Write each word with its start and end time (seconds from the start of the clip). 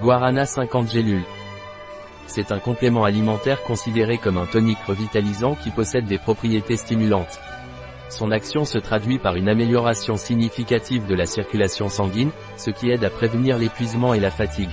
Guarana 0.00 0.46
50 0.46 0.90
gélules. 0.90 1.24
C'est 2.26 2.50
un 2.50 2.58
complément 2.58 3.04
alimentaire 3.04 3.62
considéré 3.62 4.16
comme 4.16 4.38
un 4.38 4.46
tonique 4.46 4.82
revitalisant 4.86 5.54
qui 5.54 5.70
possède 5.70 6.06
des 6.06 6.18
propriétés 6.18 6.76
stimulantes. 6.76 7.40
Son 8.08 8.30
action 8.30 8.64
se 8.64 8.78
traduit 8.78 9.18
par 9.18 9.36
une 9.36 9.48
amélioration 9.48 10.16
significative 10.16 11.06
de 11.06 11.14
la 11.14 11.26
circulation 11.26 11.88
sanguine, 11.88 12.30
ce 12.56 12.70
qui 12.70 12.90
aide 12.90 13.04
à 13.04 13.10
prévenir 13.10 13.58
l'épuisement 13.58 14.14
et 14.14 14.20
la 14.20 14.30
fatigue. 14.30 14.70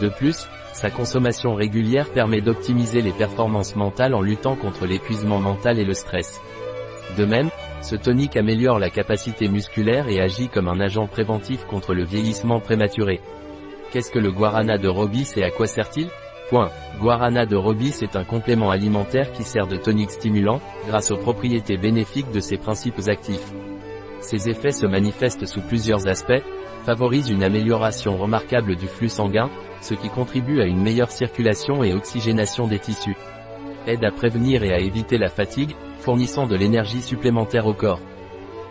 De 0.00 0.08
plus, 0.08 0.46
sa 0.72 0.90
consommation 0.90 1.54
régulière 1.54 2.10
permet 2.10 2.40
d'optimiser 2.40 3.02
les 3.02 3.12
performances 3.12 3.76
mentales 3.76 4.14
en 4.14 4.22
luttant 4.22 4.56
contre 4.56 4.86
l'épuisement 4.86 5.38
mental 5.38 5.78
et 5.78 5.84
le 5.84 5.94
stress. 5.94 6.40
De 7.18 7.24
même, 7.24 7.50
ce 7.82 7.96
tonique 7.96 8.36
améliore 8.36 8.78
la 8.78 8.90
capacité 8.90 9.48
musculaire 9.48 10.08
et 10.08 10.20
agit 10.20 10.48
comme 10.48 10.68
un 10.68 10.80
agent 10.80 11.06
préventif 11.06 11.64
contre 11.66 11.92
le 11.92 12.04
vieillissement 12.04 12.60
prématuré. 12.60 13.20
Qu'est-ce 13.92 14.12
que 14.12 14.20
le 14.20 14.30
guarana 14.30 14.78
de 14.78 14.86
Robis 14.88 15.32
et 15.36 15.42
à 15.42 15.50
quoi 15.50 15.66
sert-il? 15.66 16.10
Point. 16.48 16.70
Guarana 17.00 17.44
de 17.44 17.56
Robis 17.56 17.98
est 18.02 18.14
un 18.14 18.22
complément 18.22 18.70
alimentaire 18.70 19.32
qui 19.32 19.42
sert 19.42 19.66
de 19.66 19.76
tonique 19.76 20.12
stimulant, 20.12 20.60
grâce 20.86 21.10
aux 21.10 21.16
propriétés 21.16 21.76
bénéfiques 21.76 22.30
de 22.30 22.38
ses 22.38 22.56
principes 22.56 23.00
actifs. 23.08 23.52
Ces 24.20 24.48
effets 24.48 24.70
se 24.70 24.86
manifestent 24.86 25.46
sous 25.46 25.60
plusieurs 25.62 26.06
aspects, 26.06 26.42
favorisent 26.84 27.30
une 27.30 27.42
amélioration 27.42 28.16
remarquable 28.16 28.76
du 28.76 28.86
flux 28.86 29.08
sanguin, 29.08 29.50
ce 29.80 29.94
qui 29.94 30.08
contribue 30.08 30.60
à 30.60 30.66
une 30.66 30.82
meilleure 30.82 31.10
circulation 31.10 31.82
et 31.82 31.92
oxygénation 31.92 32.68
des 32.68 32.78
tissus. 32.78 33.16
Aide 33.88 34.04
à 34.04 34.12
prévenir 34.12 34.62
et 34.62 34.72
à 34.72 34.78
éviter 34.78 35.18
la 35.18 35.30
fatigue, 35.30 35.74
fournissant 35.98 36.46
de 36.46 36.54
l'énergie 36.54 37.02
supplémentaire 37.02 37.66
au 37.66 37.74
corps. 37.74 38.00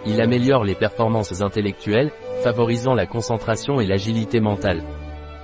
Il 0.06 0.22
améliore 0.22 0.64
les 0.64 0.76
performances 0.76 1.42
intellectuelles, 1.42 2.12
favorisant 2.42 2.94
la 2.94 3.06
concentration 3.06 3.82
et 3.82 3.86
l'agilité 3.86 4.40
mentale. 4.40 4.82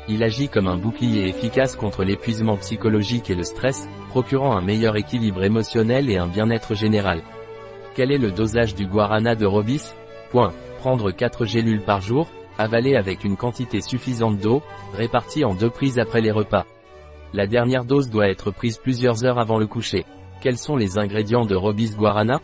Il 0.07 0.23
agit 0.23 0.49
comme 0.49 0.67
un 0.67 0.77
bouclier 0.77 1.27
efficace 1.27 1.75
contre 1.75 2.03
l'épuisement 2.03 2.57
psychologique 2.57 3.29
et 3.29 3.35
le 3.35 3.43
stress, 3.43 3.89
procurant 4.09 4.55
un 4.55 4.61
meilleur 4.61 4.95
équilibre 4.97 5.43
émotionnel 5.43 6.09
et 6.09 6.17
un 6.17 6.27
bien-être 6.27 6.75
général. 6.75 7.23
Quel 7.95 8.11
est 8.11 8.19
le 8.19 8.31
dosage 8.31 8.75
du 8.75 8.85
guarana 8.85 9.35
de 9.35 9.45
Robis? 9.45 9.93
Prendre 10.79 11.11
4 11.11 11.45
gélules 11.45 11.81
par 11.81 12.01
jour, 12.01 12.27
avaler 12.57 12.95
avec 12.95 13.23
une 13.23 13.35
quantité 13.37 13.81
suffisante 13.81 14.37
d'eau, 14.37 14.61
répartie 14.93 15.43
en 15.43 15.55
deux 15.55 15.69
prises 15.69 15.97
après 15.97 16.21
les 16.21 16.31
repas. 16.31 16.65
La 17.33 17.47
dernière 17.47 17.83
dose 17.83 18.09
doit 18.09 18.29
être 18.29 18.51
prise 18.51 18.77
plusieurs 18.77 19.25
heures 19.25 19.39
avant 19.39 19.57
le 19.57 19.65
coucher. 19.65 20.05
Quels 20.41 20.57
sont 20.57 20.75
les 20.75 20.99
ingrédients 20.99 21.45
de 21.45 21.55
Robis 21.55 21.95
Guarana? 21.97 22.41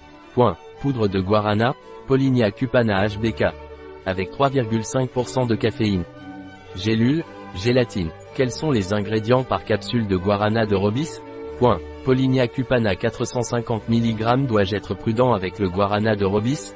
Poudre 0.81 1.07
de 1.07 1.19
guarana, 1.19 1.75
Polinia 2.07 2.49
cupana 2.49 3.07
HBK. 3.07 3.43
Avec 4.05 4.31
3,5% 4.31 5.47
de 5.47 5.55
caféine. 5.55 6.05
Gélule, 6.75 7.23
gélatine. 7.55 8.11
Quels 8.35 8.51
sont 8.51 8.71
les 8.71 8.93
ingrédients 8.93 9.43
par 9.43 9.65
capsule 9.65 10.07
de 10.07 10.17
guarana 10.17 10.65
de 10.65 10.75
Robis? 10.75 11.19
Point. 11.59 11.79
Polinia 12.05 12.47
cupana 12.47 12.95
450 12.95 13.87
mg 13.89 14.47
Dois-je 14.47 14.75
être 14.75 14.95
prudent 14.95 15.33
avec 15.33 15.59
le 15.59 15.69
guarana 15.69 16.15
de 16.15 16.25
Robis? 16.25 16.73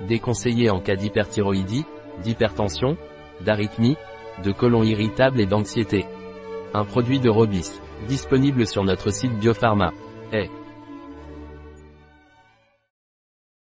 Déconseillé 0.00 0.70
en 0.70 0.80
cas 0.80 0.96
d'hyperthyroïdie, 0.96 1.84
d'hypertension, 2.22 2.96
d'arythmie, 3.40 3.96
de 4.42 4.52
colon 4.52 4.82
irritable 4.82 5.40
et 5.40 5.46
d'anxiété. 5.46 6.06
Un 6.74 6.84
produit 6.84 7.20
de 7.20 7.28
Robis. 7.28 7.80
Disponible 8.08 8.66
sur 8.66 8.84
notre 8.84 9.10
site 9.10 9.38
Biopharma. 9.38 9.92